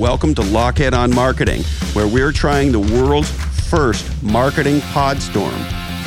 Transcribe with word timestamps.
Welcome 0.00 0.34
to 0.36 0.40
Lochhead 0.40 0.94
on 0.94 1.14
Marketing, 1.14 1.62
where 1.92 2.08
we're 2.08 2.32
trying 2.32 2.72
the 2.72 2.80
world's 2.80 3.30
first 3.68 4.22
marketing 4.22 4.80
podstorm 4.80 5.52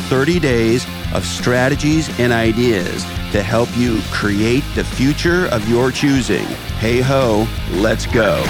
30 0.09 0.39
days 0.39 0.83
of 1.13 1.23
strategies 1.23 2.09
and 2.19 2.33
ideas 2.33 3.03
to 3.33 3.43
help 3.43 3.69
you 3.77 3.99
create 4.11 4.63
the 4.73 4.83
future 4.83 5.45
of 5.49 5.69
your 5.69 5.91
choosing. 5.91 6.43
Hey 6.79 7.01
ho, 7.01 7.47
let's 7.73 8.07
go. 8.07 8.43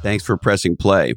Thanks 0.00 0.24
for 0.24 0.36
pressing 0.36 0.76
play. 0.76 1.14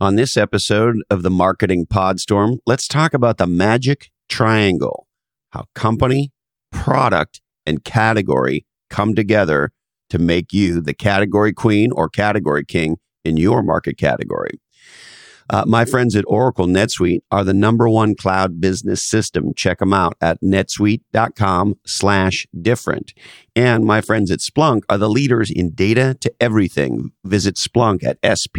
On 0.00 0.14
this 0.14 0.38
episode 0.38 0.96
of 1.10 1.22
the 1.22 1.30
Marketing 1.30 1.84
Podstorm, 1.84 2.56
let's 2.64 2.88
talk 2.88 3.12
about 3.12 3.36
the 3.36 3.46
magic 3.46 4.10
triangle 4.30 5.06
how 5.50 5.66
company, 5.74 6.32
product, 6.72 7.42
and 7.66 7.84
category 7.84 8.64
come 8.88 9.14
together 9.14 9.72
to 10.10 10.18
make 10.18 10.52
you 10.52 10.80
the 10.80 10.94
category 10.94 11.52
queen 11.52 11.90
or 11.92 12.08
category 12.08 12.64
king 12.64 12.98
in 13.24 13.36
your 13.36 13.62
market 13.62 13.96
category. 13.96 14.60
Uh, 15.50 15.64
my 15.66 15.84
friends 15.84 16.14
at 16.14 16.24
Oracle 16.28 16.66
NetSuite 16.66 17.22
are 17.32 17.42
the 17.42 17.52
number 17.52 17.88
one 17.88 18.14
cloud 18.14 18.60
business 18.60 19.02
system. 19.02 19.52
Check 19.56 19.80
them 19.80 19.92
out 19.92 20.14
at 20.20 20.40
netsuite.com 20.40 21.74
slash 21.84 22.46
different. 22.62 23.12
And 23.56 23.84
my 23.84 24.00
friends 24.00 24.30
at 24.30 24.38
Splunk 24.38 24.82
are 24.88 24.98
the 24.98 25.10
leaders 25.10 25.50
in 25.50 25.74
data 25.74 26.16
to 26.20 26.32
everything. 26.40 27.10
Visit 27.24 27.56
Splunk 27.56 28.04
at 28.04 28.22
splunk.com 28.22 28.52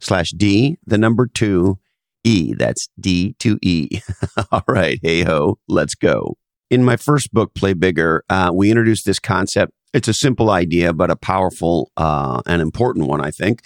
slash 0.00 0.30
D, 0.30 0.78
the 0.86 0.98
number 0.98 1.26
two 1.26 1.78
E. 2.24 2.54
That's 2.54 2.88
D 2.98 3.34
to 3.40 3.58
E. 3.60 4.00
All 4.50 4.64
right. 4.66 4.98
Hey 5.02 5.24
ho, 5.24 5.58
let's 5.68 5.94
go. 5.94 6.38
In 6.74 6.82
my 6.82 6.96
first 6.96 7.32
book, 7.32 7.54
Play 7.54 7.72
Bigger, 7.72 8.24
uh, 8.28 8.50
we 8.52 8.68
introduced 8.68 9.06
this 9.06 9.20
concept. 9.20 9.72
It's 9.92 10.08
a 10.08 10.12
simple 10.12 10.50
idea, 10.50 10.92
but 10.92 11.08
a 11.08 11.14
powerful 11.14 11.92
uh, 11.96 12.42
and 12.46 12.60
important 12.60 13.06
one, 13.06 13.20
I 13.20 13.30
think, 13.30 13.62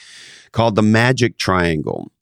called 0.52 0.74
the 0.74 0.82
magic 0.82 1.38
triangle. 1.38 2.12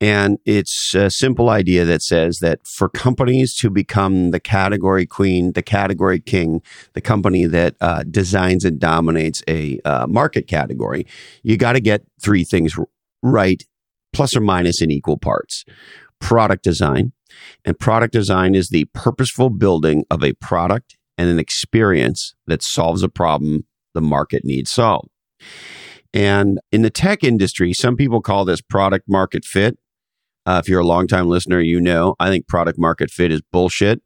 And 0.00 0.38
it's 0.44 0.94
a 0.94 1.10
simple 1.10 1.50
idea 1.50 1.84
that 1.86 2.02
says 2.02 2.38
that 2.38 2.64
for 2.64 2.88
companies 2.88 3.52
to 3.56 3.68
become 3.68 4.30
the 4.30 4.38
category 4.38 5.06
queen, 5.06 5.54
the 5.54 5.62
category 5.62 6.20
king, 6.20 6.62
the 6.92 7.00
company 7.00 7.46
that 7.46 7.74
uh, 7.80 8.04
designs 8.08 8.64
and 8.64 8.78
dominates 8.78 9.42
a 9.48 9.80
uh, 9.84 10.06
market 10.06 10.46
category, 10.46 11.04
you 11.42 11.56
got 11.56 11.72
to 11.72 11.80
get 11.80 12.04
three 12.22 12.44
things 12.44 12.76
right, 13.24 13.64
plus 14.12 14.36
or 14.36 14.40
minus 14.40 14.80
in 14.80 14.92
equal 14.92 15.18
parts 15.18 15.64
product 16.20 16.64
design, 16.64 17.12
and 17.64 17.78
product 17.78 18.12
design 18.12 18.54
is 18.54 18.68
the 18.68 18.86
purposeful 18.86 19.50
building 19.50 20.04
of 20.10 20.22
a 20.22 20.32
product 20.34 20.96
and 21.16 21.28
an 21.28 21.38
experience 21.38 22.34
that 22.46 22.62
solves 22.62 23.02
a 23.02 23.08
problem 23.08 23.66
the 23.94 24.00
market 24.00 24.44
needs 24.44 24.70
solved. 24.70 25.08
And 26.14 26.58
in 26.72 26.82
the 26.82 26.90
tech 26.90 27.22
industry, 27.22 27.72
some 27.72 27.96
people 27.96 28.20
call 28.20 28.44
this 28.44 28.60
product 28.60 29.08
market 29.08 29.44
fit. 29.44 29.78
Uh, 30.46 30.60
if 30.62 30.68
you're 30.68 30.80
a 30.80 30.86
longtime 30.86 31.28
listener, 31.28 31.60
you 31.60 31.80
know 31.80 32.16
I 32.18 32.30
think 32.30 32.48
product 32.48 32.78
market 32.78 33.10
fit 33.10 33.30
is 33.30 33.42
bullshit 33.52 34.00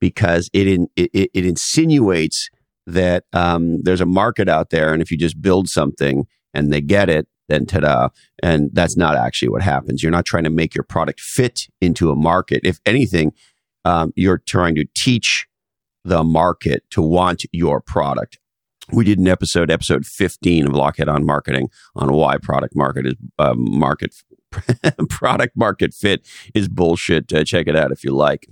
because 0.00 0.48
it 0.52 0.66
in, 0.66 0.88
it, 0.96 1.10
it 1.12 1.44
insinuates 1.46 2.48
that 2.86 3.24
um, 3.32 3.82
there's 3.82 4.00
a 4.00 4.06
market 4.06 4.48
out 4.48 4.70
there, 4.70 4.92
and 4.92 5.02
if 5.02 5.10
you 5.10 5.18
just 5.18 5.40
build 5.40 5.68
something 5.68 6.26
and 6.54 6.72
they 6.72 6.80
get 6.80 7.08
it, 7.08 7.28
then 7.48 7.66
ta-da. 7.66 8.08
And 8.42 8.70
that's 8.72 8.96
not 8.96 9.16
actually 9.16 9.48
what 9.48 9.62
happens. 9.62 10.02
You're 10.02 10.12
not 10.12 10.24
trying 10.24 10.44
to 10.44 10.50
make 10.50 10.74
your 10.74 10.84
product 10.84 11.20
fit 11.20 11.68
into 11.80 12.10
a 12.10 12.16
market. 12.16 12.60
If 12.64 12.80
anything, 12.86 13.32
um, 13.84 14.12
you're 14.16 14.38
trying 14.38 14.74
to 14.76 14.84
teach 14.94 15.46
the 16.04 16.24
market 16.24 16.84
to 16.90 17.02
want 17.02 17.44
your 17.52 17.80
product. 17.80 18.38
We 18.90 19.04
did 19.04 19.18
an 19.18 19.28
episode, 19.28 19.70
episode 19.70 20.04
15 20.04 20.66
of 20.66 20.72
Lochhead 20.72 21.12
on 21.12 21.24
Marketing, 21.24 21.68
on 21.94 22.12
why 22.12 22.38
product 22.38 22.74
market 22.74 23.06
is 23.06 23.14
uh, 23.38 23.54
market 23.56 24.14
product 25.08 25.56
market 25.56 25.94
fit 25.94 26.26
is 26.54 26.68
bullshit. 26.68 27.32
Uh, 27.32 27.44
check 27.44 27.68
it 27.68 27.76
out 27.76 27.92
if 27.92 28.04
you 28.04 28.12
like. 28.12 28.48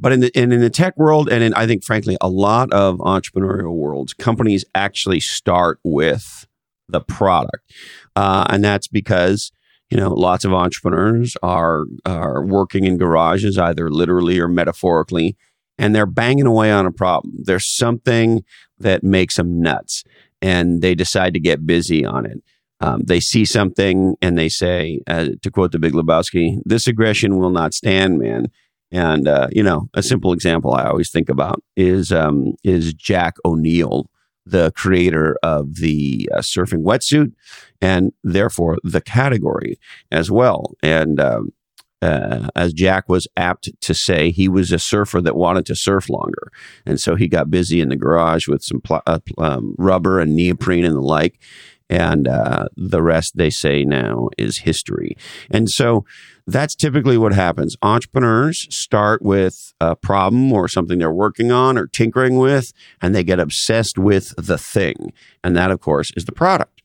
But 0.00 0.12
in 0.12 0.20
the 0.20 0.38
in 0.38 0.50
the 0.50 0.70
tech 0.70 0.96
world, 0.96 1.28
and 1.28 1.42
in 1.42 1.52
I 1.54 1.66
think 1.66 1.84
frankly 1.84 2.16
a 2.20 2.28
lot 2.28 2.72
of 2.72 2.98
entrepreneurial 2.98 3.74
worlds, 3.74 4.14
companies 4.14 4.64
actually 4.74 5.20
start 5.20 5.80
with 5.82 6.46
the 6.88 7.00
product. 7.00 7.70
Uh, 8.18 8.44
and 8.50 8.64
that's 8.64 8.88
because 8.88 9.52
you 9.90 9.96
know 9.96 10.12
lots 10.12 10.44
of 10.44 10.52
entrepreneurs 10.52 11.36
are 11.40 11.84
are 12.04 12.44
working 12.44 12.82
in 12.84 12.98
garages 12.98 13.56
either 13.56 13.88
literally 13.90 14.40
or 14.40 14.48
metaphorically 14.48 15.36
and 15.78 15.94
they're 15.94 16.04
banging 16.04 16.46
away 16.46 16.72
on 16.72 16.84
a 16.84 16.90
problem. 16.90 17.36
There's 17.44 17.76
something 17.76 18.42
that 18.80 19.04
makes 19.04 19.36
them 19.36 19.60
nuts 19.62 20.02
and 20.42 20.82
they 20.82 20.96
decide 20.96 21.32
to 21.34 21.40
get 21.40 21.64
busy 21.64 22.04
on 22.04 22.26
it. 22.26 22.42
Um, 22.80 23.02
they 23.04 23.20
see 23.20 23.44
something 23.44 24.16
and 24.20 24.36
they 24.36 24.48
say 24.48 25.00
uh, 25.06 25.28
to 25.40 25.50
quote 25.52 25.70
the 25.70 25.78
big 25.78 25.92
lebowski 25.92 26.58
this 26.64 26.88
aggression 26.88 27.38
will 27.38 27.50
not 27.50 27.72
stand 27.72 28.18
man. 28.18 28.46
And 28.90 29.28
uh, 29.28 29.46
you 29.52 29.62
know 29.62 29.88
a 29.94 30.02
simple 30.02 30.32
example 30.32 30.72
i 30.72 30.86
always 30.86 31.10
think 31.12 31.28
about 31.28 31.62
is 31.76 32.10
um, 32.10 32.54
is 32.64 32.94
jack 32.94 33.34
o'neill 33.44 34.10
the 34.50 34.72
creator 34.76 35.36
of 35.42 35.76
the 35.76 36.28
uh, 36.34 36.38
surfing 36.38 36.82
wetsuit 36.82 37.32
and 37.80 38.12
therefore 38.22 38.78
the 38.82 39.00
category 39.00 39.78
as 40.10 40.30
well. 40.30 40.74
And 40.82 41.20
um, 41.20 41.52
uh, 42.00 42.48
as 42.54 42.72
Jack 42.72 43.08
was 43.08 43.26
apt 43.36 43.70
to 43.80 43.94
say, 43.94 44.30
he 44.30 44.48
was 44.48 44.70
a 44.70 44.78
surfer 44.78 45.20
that 45.20 45.36
wanted 45.36 45.66
to 45.66 45.74
surf 45.74 46.08
longer. 46.08 46.52
And 46.86 47.00
so 47.00 47.16
he 47.16 47.28
got 47.28 47.50
busy 47.50 47.80
in 47.80 47.88
the 47.88 47.96
garage 47.96 48.46
with 48.46 48.62
some 48.62 48.80
pl- 48.80 49.02
uh, 49.06 49.18
um, 49.36 49.74
rubber 49.78 50.20
and 50.20 50.36
neoprene 50.36 50.84
and 50.84 50.94
the 50.94 51.00
like. 51.00 51.40
And 51.90 52.28
uh, 52.28 52.68
the 52.76 53.02
rest, 53.02 53.32
they 53.36 53.50
say 53.50 53.84
now, 53.84 54.28
is 54.36 54.58
history. 54.58 55.16
And 55.50 55.70
so 55.70 56.04
that's 56.46 56.74
typically 56.74 57.18
what 57.18 57.32
happens. 57.32 57.76
Entrepreneurs 57.82 58.66
start 58.70 59.22
with 59.22 59.74
a 59.80 59.96
problem 59.96 60.52
or 60.52 60.68
something 60.68 60.98
they're 60.98 61.12
working 61.12 61.52
on 61.52 61.76
or 61.76 61.86
tinkering 61.86 62.38
with, 62.38 62.72
and 63.02 63.14
they 63.14 63.22
get 63.24 63.38
obsessed 63.40 63.98
with 63.98 64.34
the 64.36 64.58
thing. 64.58 65.12
And 65.44 65.56
that, 65.56 65.70
of 65.70 65.80
course, 65.80 66.10
is 66.16 66.24
the 66.24 66.32
product. 66.32 66.82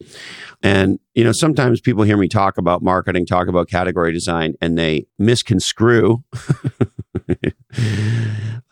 And, 0.61 0.99
you 1.13 1.23
know, 1.23 1.31
sometimes 1.31 1.81
people 1.81 2.03
hear 2.03 2.17
me 2.17 2.27
talk 2.27 2.57
about 2.57 2.81
marketing, 2.81 3.25
talk 3.25 3.47
about 3.47 3.69
category 3.69 4.11
design, 4.11 4.55
and 4.61 4.77
they 4.77 5.07
misconstrue. 5.17 6.23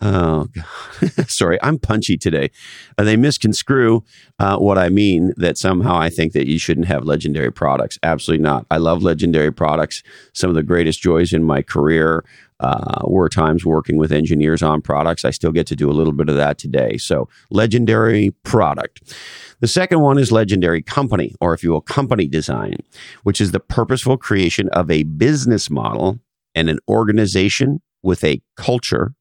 Oh, 0.02 0.48
God. 0.54 1.30
Sorry, 1.30 1.60
I'm 1.62 1.80
punchy 1.80 2.18
today. 2.18 2.52
Uh, 2.98 3.04
they 3.04 3.16
misconstrue 3.16 4.04
uh, 4.40 4.58
what 4.58 4.78
I 4.78 4.90
mean 4.90 5.34
that 5.38 5.58
somehow 5.58 5.96
I 5.98 6.10
think 6.10 6.34
that 6.34 6.48
you 6.48 6.60
shouldn't 6.60 6.88
have 6.88 7.04
legendary 7.04 7.52
products. 7.52 7.98
Absolutely 8.04 8.44
not. 8.44 8.66
I 8.72 8.78
love 8.78 9.04
legendary 9.04 9.52
products. 9.52 10.04
Some 10.34 10.50
of 10.50 10.56
the 10.56 10.64
greatest 10.64 11.02
joys 11.02 11.34
in 11.34 11.44
my 11.44 11.62
career 11.62 12.26
uh, 12.62 13.02
were 13.06 13.28
times 13.28 13.66
working 13.66 13.98
with 13.98 14.12
engineers 14.12 14.62
on 14.62 14.82
products. 14.82 15.26
I 15.26 15.32
still 15.32 15.52
get 15.52 15.66
to 15.68 15.76
do 15.76 15.90
a 15.90 15.94
little 15.94 16.14
bit 16.14 16.30
of 16.30 16.36
that 16.36 16.58
today. 16.58 16.98
So, 16.98 17.28
legendary 17.50 18.32
product. 18.44 19.16
The 19.62 19.68
second 19.68 20.02
one 20.02 20.18
is 20.18 20.32
legendary 20.32 20.82
company, 20.82 21.34
or 21.42 21.54
if 21.54 21.64
you 21.64 21.72
will, 21.72 21.82
company 21.82 22.28
design, 22.28 22.78
which 23.24 23.42
is 23.42 23.52
the 23.52 23.60
purposeful 23.60 24.18
creation 24.18 24.70
of 24.70 24.92
a 24.92 25.04
business 25.04 25.70
model 25.70 26.20
and 26.54 26.70
an 26.70 26.80
organization 26.88 27.82
with 28.04 28.24
a 28.24 28.42
culture 28.56 29.14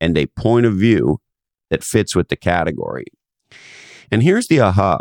and 0.00 0.16
a 0.16 0.26
point 0.26 0.66
of 0.66 0.74
view 0.74 1.18
that 1.70 1.84
fits 1.84 2.14
with 2.14 2.28
the 2.28 2.36
category. 2.36 3.04
And 4.10 4.22
here's 4.22 4.48
the 4.48 4.60
aha 4.60 5.00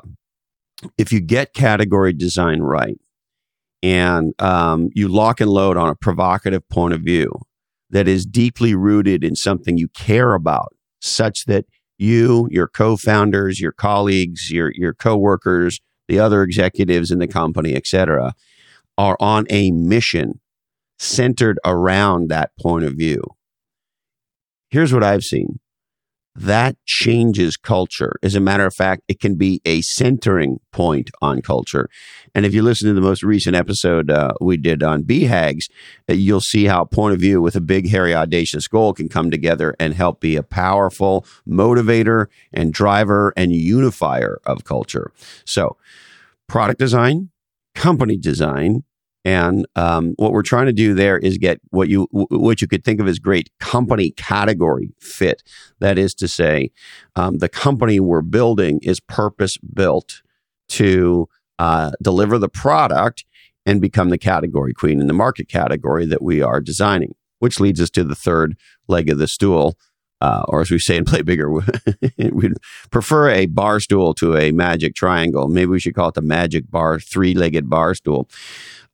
if 0.97 1.11
you 1.11 1.21
get 1.21 1.53
category 1.53 2.13
design 2.13 2.61
right 2.61 2.99
and 3.81 4.33
um, 4.41 4.89
you 4.93 5.07
lock 5.07 5.39
and 5.39 5.49
load 5.49 5.77
on 5.77 5.89
a 5.89 5.95
provocative 5.95 6.67
point 6.69 6.93
of 6.93 7.01
view 7.01 7.31
that 7.91 8.07
is 8.07 8.25
deeply 8.25 8.75
rooted 8.75 9.23
in 9.23 9.35
something 9.35 9.77
you 9.77 9.87
care 9.89 10.33
about, 10.33 10.73
such 11.01 11.45
that 11.45 11.65
you, 11.97 12.47
your 12.51 12.67
co 12.67 12.97
founders, 12.97 13.61
your 13.61 13.71
colleagues, 13.71 14.51
your, 14.51 14.71
your 14.73 14.93
co 14.93 15.15
workers, 15.15 15.79
the 16.07 16.19
other 16.19 16.43
executives 16.43 17.11
in 17.11 17.19
the 17.19 17.27
company, 17.27 17.73
et 17.73 17.87
cetera, 17.87 18.33
are 18.97 19.17
on 19.19 19.45
a 19.49 19.71
mission 19.71 20.39
centered 20.97 21.59
around 21.65 22.29
that 22.29 22.51
point 22.59 22.85
of 22.85 22.93
view. 22.93 23.21
Here's 24.75 24.91
what 24.91 25.05
I've 25.05 25.23
seen 25.23 25.61
that 26.35 26.75
changes 26.85 27.55
culture. 27.55 28.19
As 28.21 28.35
a 28.35 28.41
matter 28.41 28.65
of 28.65 28.73
fact, 28.73 29.03
it 29.07 29.21
can 29.21 29.35
be 29.35 29.61
a 29.63 29.79
centering 29.79 30.59
point 30.73 31.09
on 31.21 31.41
culture. 31.41 31.87
And 32.33 32.45
if 32.45 32.53
you 32.53 32.61
listen 32.61 32.89
to 32.89 32.93
the 32.93 32.99
most 32.99 33.23
recent 33.23 33.55
episode 33.55 34.11
uh, 34.11 34.33
we 34.41 34.57
did 34.57 34.83
on 34.83 35.03
BHAGs, 35.03 35.69
uh, 36.09 36.13
you'll 36.13 36.41
see 36.41 36.65
how 36.65 36.83
point 36.83 37.13
of 37.13 37.21
view 37.21 37.41
with 37.41 37.55
a 37.55 37.61
big, 37.61 37.89
hairy, 37.89 38.13
audacious 38.13 38.67
goal 38.67 38.91
can 38.91 39.07
come 39.07 39.31
together 39.31 39.77
and 39.79 39.93
help 39.93 40.19
be 40.19 40.35
a 40.35 40.43
powerful 40.43 41.25
motivator 41.47 42.25
and 42.51 42.73
driver 42.73 43.31
and 43.37 43.53
unifier 43.53 44.41
of 44.45 44.65
culture. 44.65 45.13
So, 45.45 45.77
product 46.49 46.79
design, 46.79 47.29
company 47.75 48.17
design, 48.17 48.83
And 49.25 49.65
um, 49.75 50.13
what 50.17 50.31
we're 50.31 50.43
trying 50.43 50.67
to 50.67 50.73
do 50.73 50.93
there 50.93 51.17
is 51.17 51.39
get 51.39 51.59
what 51.71 51.89
you 51.89 52.07
what 52.11 52.61
you 52.61 52.67
could 52.67 52.85
think 52.85 52.99
of 53.01 53.07
as 53.07 53.17
great 53.17 53.49
company 53.59 54.11
category 54.11 54.93
fit. 54.99 55.41
That 55.79 55.97
is 55.97 56.13
to 56.15 56.27
say, 56.27 56.71
um, 57.15 57.39
the 57.39 57.49
company 57.49 57.99
we're 57.99 58.21
building 58.21 58.79
is 58.83 58.99
purpose 58.99 59.57
built 59.57 60.21
to 60.69 61.27
uh, 61.57 61.91
deliver 62.01 62.37
the 62.37 62.49
product 62.49 63.25
and 63.65 63.81
become 63.81 64.09
the 64.09 64.19
category 64.19 64.73
queen 64.73 65.01
in 65.01 65.07
the 65.07 65.13
market 65.13 65.49
category 65.49 66.05
that 66.05 66.21
we 66.21 66.43
are 66.43 66.61
designing. 66.61 67.15
Which 67.39 67.59
leads 67.59 67.81
us 67.81 67.89
to 67.91 68.03
the 68.03 68.15
third 68.15 68.55
leg 68.87 69.09
of 69.09 69.17
the 69.17 69.27
stool, 69.27 69.75
uh, 70.21 70.43
or 70.47 70.61
as 70.61 70.71
we 70.71 70.79
say 70.79 70.95
in 70.97 71.05
Play 71.05 71.21
Bigger, 71.21 71.51
we'd 72.31 72.53
prefer 72.89 73.29
a 73.29 73.45
bar 73.47 73.79
stool 73.79 74.13
to 74.15 74.37
a 74.37 74.51
magic 74.51 74.95
triangle. 74.95 75.47
Maybe 75.47 75.67
we 75.67 75.79
should 75.79 75.95
call 75.95 76.09
it 76.09 76.15
the 76.15 76.21
magic 76.21 76.71
bar, 76.71 76.99
three 76.99 77.33
legged 77.33 77.69
bar 77.69 77.93
stool. 77.93 78.29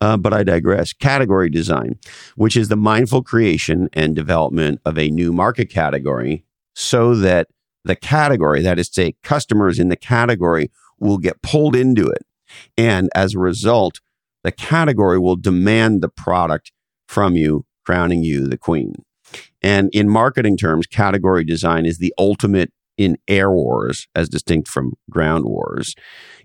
Uh, 0.01 0.17
but 0.17 0.33
I 0.33 0.43
digress. 0.43 0.93
Category 0.93 1.49
design, 1.49 1.99
which 2.35 2.57
is 2.57 2.69
the 2.69 2.75
mindful 2.75 3.21
creation 3.21 3.87
and 3.93 4.15
development 4.15 4.81
of 4.83 4.97
a 4.97 5.09
new 5.09 5.31
market 5.31 5.69
category 5.69 6.43
so 6.73 7.15
that 7.15 7.47
the 7.85 7.95
category, 7.95 8.61
that 8.63 8.79
is 8.79 8.89
to 8.89 8.93
say, 9.01 9.15
customers 9.23 9.79
in 9.79 9.89
the 9.89 9.95
category 9.95 10.71
will 10.99 11.19
get 11.19 11.41
pulled 11.41 11.75
into 11.75 12.07
it. 12.07 12.25
And 12.77 13.09
as 13.15 13.35
a 13.35 13.39
result, 13.39 14.01
the 14.43 14.51
category 14.51 15.19
will 15.19 15.35
demand 15.35 16.01
the 16.01 16.09
product 16.09 16.71
from 17.07 17.35
you, 17.35 17.65
crowning 17.85 18.23
you 18.23 18.47
the 18.47 18.57
queen. 18.57 18.93
And 19.61 19.89
in 19.93 20.09
marketing 20.09 20.57
terms, 20.57 20.87
category 20.87 21.43
design 21.43 21.85
is 21.85 21.99
the 21.99 22.13
ultimate 22.17 22.71
in 23.03 23.17
air 23.27 23.51
wars 23.51 24.07
as 24.15 24.29
distinct 24.29 24.67
from 24.67 24.93
ground 25.09 25.45
wars. 25.45 25.95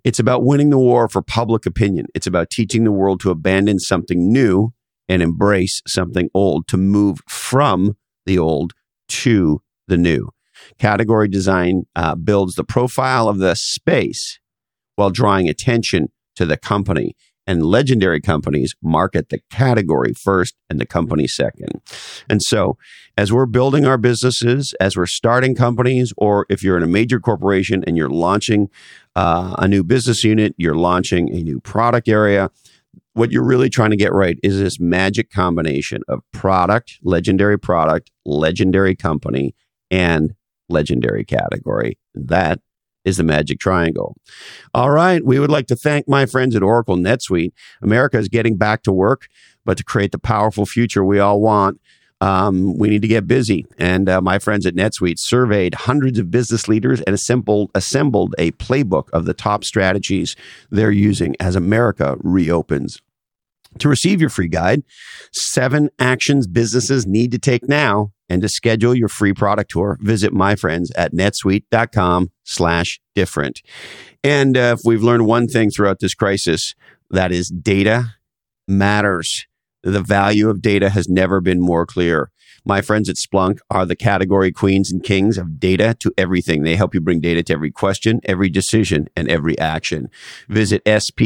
It's 0.05 0.19
about 0.19 0.45
winning 0.45 0.71
the 0.71 0.79
war 0.79 1.09
for 1.09 1.23
public 1.23 1.67
opinion. 1.67 2.07
It's 2.15 2.27
about 2.27 2.51
teaching 2.51 2.85
the 2.85 2.93
world 2.93 3.21
to 3.21 3.31
abandon 3.31 3.79
something 3.79 4.33
new 4.33 4.73
and 5.09 5.23
embrace 5.23 5.83
something 5.87 6.29
old, 6.35 6.67
to 6.69 6.77
move 6.77 7.21
from 7.29 7.97
the 8.25 8.39
old 8.39 8.73
to 9.09 9.61
the 9.87 9.97
new. 9.97 10.31
Category 10.79 11.29
design 11.29 11.83
uh, 11.95 12.15
builds 12.15 12.55
the 12.55 12.65
profile 12.65 13.29
of 13.29 13.39
the 13.39 13.55
space 13.55 14.41
while 14.97 15.11
drawing 15.11 15.49
attention 15.49 16.09
to 16.35 16.47
the 16.47 16.57
company 16.57 17.15
and 17.47 17.65
legendary 17.65 18.21
companies 18.21 18.75
market 18.83 19.29
the 19.29 19.41
category 19.51 20.13
first 20.13 20.55
and 20.69 20.81
the 20.81 20.87
company 20.87 21.27
second. 21.27 21.81
And 22.29 22.43
so, 22.43 22.77
as 23.17 23.33
we're 23.33 23.47
building 23.47 23.87
our 23.87 23.97
businesses, 23.97 24.75
as 24.81 24.97
we're 24.97 25.07
starting 25.07 25.55
companies, 25.55 26.13
or 26.17 26.47
if 26.51 26.63
you're 26.63 26.77
in 26.77 26.83
a 26.83 26.89
major 26.89 27.19
corporation 27.19 27.83
and 27.87 27.97
you're 27.97 28.11
launching 28.11 28.69
uh, 29.15 29.55
a 29.59 29.67
new 29.67 29.83
business 29.83 30.23
unit, 30.23 30.55
you're 30.59 30.75
launching 30.75 31.31
a 31.35 31.43
new 31.43 31.61
product 31.61 32.09
area, 32.09 32.51
what 33.15 33.33
you're 33.33 33.45
really 33.45 33.71
trying 33.71 33.91
to 33.91 33.97
get 33.97 34.13
right 34.13 34.39
is 34.43 34.59
this 34.59 34.79
magic 34.79 35.31
combination 35.31 36.03
of 36.09 36.21
product, 36.33 36.99
legendary 37.03 37.59
product, 37.59 38.11
legendary 38.27 38.95
company, 38.95 39.55
and 39.91 40.35
legendary 40.69 41.25
category. 41.25 41.99
That 42.15 42.61
is 43.07 43.17
the 43.17 43.25
magic 43.25 43.59
triangle. 43.59 44.17
All 44.75 44.91
right. 44.91 45.25
We 45.25 45.39
would 45.39 45.51
like 45.51 45.69
to 45.69 45.77
thank 45.77 46.07
my 46.07 46.27
friends 46.27 46.55
at 46.55 46.63
Oracle 46.63 46.97
NetSuite. 46.97 47.53
America 47.81 48.19
is 48.19 48.29
getting 48.29 48.57
back 48.57 48.83
to 48.83 48.93
work, 48.93 49.29
but 49.65 49.79
to 49.79 49.85
create 49.85 50.13
the 50.13 50.19
powerful 50.19 50.67
future 50.67 51.05
we 51.05 51.19
all 51.19 51.41
want, 51.41 51.81
um, 52.21 52.77
we 52.77 52.89
need 52.89 53.03
to 53.03 53.09
get 53.09 53.27
busy. 53.27 53.65
And 53.79 54.09
uh, 54.09 54.21
my 54.21 54.39
friends 54.39 54.67
at 54.67 54.75
NetSuite 54.75 55.19
surveyed 55.19 55.75
hundreds 55.75 56.19
of 56.19 56.31
business 56.31 56.67
leaders 56.67 57.01
and 57.03 57.15
assembled, 57.15 57.71
assembled 57.75 58.35
a 58.39 58.51
playbook 58.53 59.09
of 59.13 59.25
the 59.25 59.35
top 59.35 59.65
strategies 59.65 60.35
they're 60.71 60.91
using 60.91 61.37
as 61.39 61.57
America 61.57 62.17
reopens. 62.21 63.01
To 63.79 63.89
receive 63.89 64.21
your 64.21 64.31
free 64.31 64.49
guide, 64.49 64.83
seven 65.33 65.91
actions 65.99 66.47
businesses 66.47 67.07
need 67.07 67.31
to 67.33 67.39
take 67.39 67.69
now 67.69 68.13
and 68.29 68.43
to 68.43 68.49
schedule 68.49 68.95
your 68.95 69.09
free 69.09 69.33
product 69.33 69.71
tour, 69.71 69.99
visit 70.01 70.33
my 70.33 70.57
friends 70.57 70.91
at 70.93 71.13
netsuite.com 71.13 72.31
slash 72.45 73.01
different. 73.15 73.63
And 74.25 74.57
uh, 74.57 74.77
if 74.79 74.85
we've 74.85 75.03
learned 75.03 75.27
one 75.27 75.47
thing 75.47 75.71
throughout 75.71 76.01
this 76.01 76.15
crisis, 76.15 76.75
that 77.11 77.33
is 77.33 77.49
data 77.49 78.17
matters. 78.67 79.47
The 79.83 80.03
value 80.03 80.49
of 80.49 80.61
data 80.61 80.91
has 80.91 81.09
never 81.09 81.41
been 81.41 81.61
more 81.61 81.87
clear. 81.87 82.31
My 82.69 82.83
friends 82.83 83.09
at 83.09 83.15
Splunk 83.15 83.61
are 83.71 83.87
the 83.87 83.95
category 83.95 84.51
queens 84.51 84.91
and 84.91 85.01
kings 85.01 85.39
of 85.39 85.61
data 85.61 85.95
to 86.01 86.13
everything. 86.19 86.65
They 86.65 86.75
help 86.75 86.95
you 86.95 87.01
bring 87.01 87.21
data 87.21 87.45
to 87.45 87.53
every 87.53 87.71
question, 87.71 88.21
every 88.25 88.49
decision, 88.49 89.07
and 89.15 89.31
every 89.31 89.57
action. 89.57 90.09
Visit 90.49 90.85
splunk.com 90.85 91.23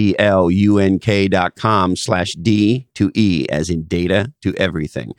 slash 1.96 2.32
D 2.42 2.88
to 2.94 3.10
E 3.14 3.46
as 3.48 3.70
in 3.70 3.84
data 3.84 4.34
to 4.42 4.54
everything. 4.56 5.14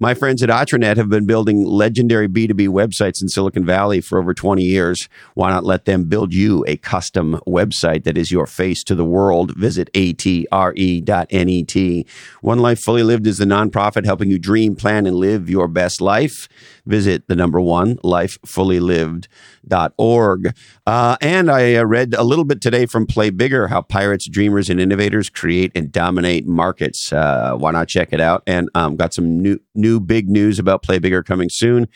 My 0.00 0.14
friends 0.14 0.42
at 0.42 0.48
Atranet 0.48 0.96
have 0.96 1.08
been 1.08 1.26
building 1.26 1.64
legendary 1.64 2.28
B2B 2.28 2.68
websites 2.68 3.22
in 3.22 3.28
Silicon 3.28 3.64
Valley 3.64 4.00
for 4.00 4.18
over 4.18 4.34
20 4.34 4.62
years. 4.62 5.08
Why 5.34 5.50
not 5.50 5.64
let 5.64 5.84
them 5.84 6.04
build 6.04 6.34
you 6.34 6.64
a 6.66 6.76
custom 6.76 7.40
website 7.46 8.04
that 8.04 8.18
is 8.18 8.32
your 8.32 8.46
face 8.46 8.82
to 8.84 8.94
the 8.94 9.04
world? 9.04 9.56
Visit 9.56 9.92
atre.net. 9.92 12.06
One 12.40 12.58
Life 12.58 12.80
Fully 12.80 13.02
Lived 13.02 13.26
is 13.26 13.38
the 13.38 13.44
nonprofit 13.44 14.04
helping 14.04 14.30
you 14.30 14.38
dream, 14.38 14.76
plan, 14.76 15.06
and 15.06 15.16
live 15.16 15.48
your 15.48 15.68
best 15.68 16.00
life. 16.00 16.48
Visit 16.86 17.28
the 17.28 17.36
number 17.36 17.60
one, 17.60 17.96
lifefullylived.org. 17.98 20.56
Uh, 20.86 21.16
and 21.22 21.50
I 21.50 21.76
uh, 21.76 21.84
read 21.84 22.14
a 22.14 22.22
little 22.22 22.44
bit 22.44 22.60
today 22.60 22.86
from 22.86 23.06
Play 23.06 23.30
Bigger 23.30 23.68
how 23.68 23.80
pirates, 23.80 24.28
dreamers, 24.28 24.68
and 24.68 24.78
innovators 24.78 25.30
create 25.30 25.72
and 25.74 25.90
dominate 25.90 26.46
markets. 26.46 27.10
Uh, 27.12 27.54
why 27.56 27.70
not 27.70 27.88
check 27.88 28.12
it 28.12 28.20
out? 28.20 28.42
And 28.46 28.68
um, 28.74 28.96
got 28.96 29.14
some 29.14 29.40
new, 29.40 29.58
new 29.84 30.00
big 30.00 30.30
news 30.30 30.58
about 30.58 30.82
Play 30.82 30.98
Bigger 30.98 31.22
coming 31.22 31.50
soon. 31.50 31.86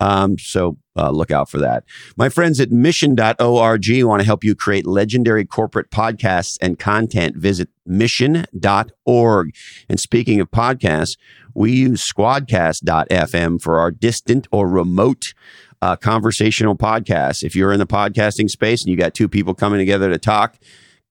Um, 0.00 0.38
so 0.38 0.78
uh, 0.96 1.10
look 1.10 1.30
out 1.30 1.50
for 1.50 1.58
that. 1.58 1.84
My 2.16 2.30
friends 2.30 2.58
at 2.60 2.70
mission.org 2.70 3.86
want 4.04 4.20
to 4.20 4.26
help 4.26 4.42
you 4.42 4.54
create 4.54 4.86
legendary 4.86 5.44
corporate 5.44 5.90
podcasts 5.90 6.56
and 6.62 6.78
content. 6.78 7.36
Visit 7.36 7.68
mission.org. 7.84 9.54
And 9.88 10.00
speaking 10.00 10.40
of 10.40 10.50
podcasts, 10.50 11.16
we 11.54 11.72
use 11.72 12.10
squadcast.fm 12.10 13.60
for 13.60 13.78
our 13.78 13.90
distant 13.90 14.46
or 14.50 14.68
remote 14.68 15.34
uh, 15.82 15.96
conversational 15.96 16.76
podcasts. 16.76 17.42
If 17.42 17.54
you're 17.54 17.72
in 17.72 17.78
the 17.78 17.86
podcasting 17.86 18.48
space 18.48 18.82
and 18.82 18.90
you 18.90 18.96
got 18.96 19.12
two 19.12 19.28
people 19.28 19.54
coming 19.54 19.78
together 19.78 20.08
to 20.10 20.18
talk, 20.18 20.56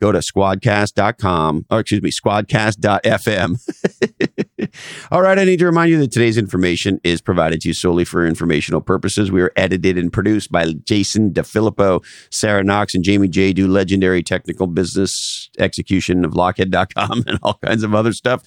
go 0.01 0.11
to 0.11 0.19
squadcast.com 0.19 1.65
or 1.69 1.79
excuse 1.79 2.01
me, 2.01 2.11
squadcast.fm. 2.11 3.57
All 5.11 5.21
right. 5.21 5.39
I 5.39 5.43
need 5.45 5.59
to 5.59 5.65
remind 5.65 5.91
you 5.91 5.99
that 5.99 6.11
today's 6.11 6.37
information 6.37 6.99
is 7.03 7.21
provided 7.21 7.61
to 7.61 7.69
you 7.69 7.73
solely 7.73 8.05
for 8.05 8.25
informational 8.25 8.81
purposes. 8.81 9.31
We 9.31 9.41
are 9.41 9.51
edited 9.55 9.97
and 9.97 10.11
produced 10.11 10.51
by 10.51 10.73
Jason 10.83 11.31
DeFilippo, 11.33 12.03
Sarah 12.31 12.63
Knox, 12.63 12.95
and 12.95 13.03
Jamie 13.03 13.27
J. 13.27 13.53
Do 13.53 13.67
legendary 13.67 14.23
technical 14.23 14.67
business 14.67 15.49
execution 15.59 16.25
of 16.25 16.31
lochhead.com 16.33 17.23
and 17.27 17.39
all 17.41 17.59
kinds 17.63 17.83
of 17.83 17.95
other 17.95 18.13
stuff. 18.13 18.43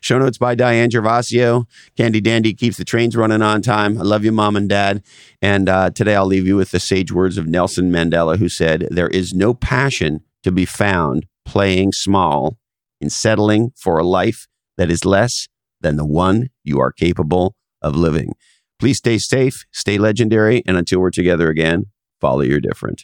Show 0.00 0.18
notes 0.18 0.38
by 0.38 0.54
Diane 0.54 0.90
Gervasio. 0.90 1.66
Candy 1.96 2.20
Dandy 2.20 2.54
keeps 2.54 2.76
the 2.76 2.84
trains 2.84 3.16
running 3.16 3.42
on 3.42 3.62
time. 3.62 3.98
I 3.98 4.02
love 4.02 4.24
you, 4.24 4.30
mom 4.30 4.54
and 4.54 4.68
dad. 4.68 5.02
And 5.42 5.68
uh, 5.68 5.90
today 5.90 6.14
I'll 6.14 6.26
leave 6.26 6.46
you 6.46 6.56
with 6.56 6.70
the 6.70 6.78
sage 6.78 7.10
words 7.10 7.38
of 7.38 7.46
Nelson 7.46 7.90
Mandela, 7.90 8.38
who 8.38 8.48
said, 8.48 8.86
There 8.90 9.08
is 9.08 9.32
no 9.32 9.54
passion 9.54 10.20
to 10.46 10.52
be 10.52 10.64
found 10.64 11.26
playing 11.44 11.90
small 11.90 12.56
in 13.00 13.10
settling 13.10 13.72
for 13.76 13.98
a 13.98 14.06
life 14.06 14.46
that 14.78 14.92
is 14.92 15.04
less 15.04 15.48
than 15.80 15.96
the 15.96 16.06
one 16.06 16.50
you 16.62 16.78
are 16.78 16.92
capable 16.92 17.56
of 17.82 17.96
living. 17.96 18.32
Please 18.78 18.98
stay 18.98 19.18
safe, 19.18 19.64
stay 19.72 19.98
legendary, 19.98 20.62
and 20.64 20.76
until 20.76 21.00
we're 21.00 21.10
together 21.10 21.48
again, 21.48 21.86
follow 22.20 22.42
your 22.42 22.60
different. 22.60 23.02